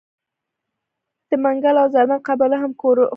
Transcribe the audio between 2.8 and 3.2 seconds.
وکړ.